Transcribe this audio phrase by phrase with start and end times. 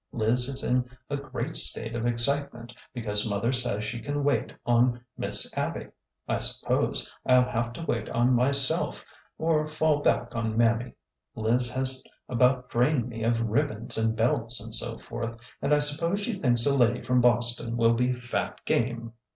[0.11, 4.99] Liz is in a great state of excitement because mother says she can wait on
[5.15, 5.85] Miss Abby.
[6.27, 9.05] I suppose I 'll have to wait on myself
[9.37, 10.95] or fall back on Mammy.
[11.35, 16.19] Liz has about drained me of ribbons and belts and so forth, and I suppose
[16.21, 19.13] she thinks a lady from Boston will be fat game."